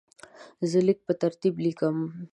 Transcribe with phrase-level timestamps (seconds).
[0.69, 1.97] زه لیک په ترتیب لیکم.